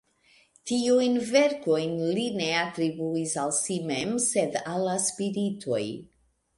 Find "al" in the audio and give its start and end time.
3.45-3.55, 4.73-4.85